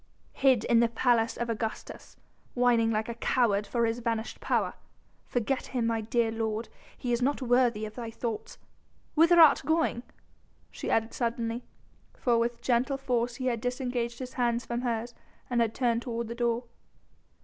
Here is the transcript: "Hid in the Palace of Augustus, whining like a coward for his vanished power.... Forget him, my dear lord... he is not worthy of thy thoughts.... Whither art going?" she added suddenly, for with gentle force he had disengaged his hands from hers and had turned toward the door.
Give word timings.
"Hid 0.33 0.63
in 0.63 0.79
the 0.79 0.87
Palace 0.87 1.37
of 1.37 1.47
Augustus, 1.47 2.17
whining 2.55 2.89
like 2.89 3.07
a 3.07 3.13
coward 3.13 3.67
for 3.67 3.85
his 3.85 3.99
vanished 3.99 4.39
power.... 4.39 4.73
Forget 5.27 5.67
him, 5.67 5.85
my 5.85 6.01
dear 6.01 6.31
lord... 6.31 6.69
he 6.97 7.13
is 7.13 7.21
not 7.21 7.39
worthy 7.39 7.85
of 7.85 7.93
thy 7.93 8.09
thoughts.... 8.09 8.57
Whither 9.13 9.39
art 9.39 9.61
going?" 9.63 10.01
she 10.71 10.89
added 10.89 11.13
suddenly, 11.13 11.61
for 12.15 12.39
with 12.39 12.63
gentle 12.63 12.97
force 12.97 13.35
he 13.35 13.45
had 13.45 13.61
disengaged 13.61 14.17
his 14.17 14.33
hands 14.33 14.65
from 14.65 14.81
hers 14.81 15.13
and 15.51 15.61
had 15.61 15.75
turned 15.75 16.01
toward 16.01 16.29
the 16.29 16.33
door. 16.33 16.63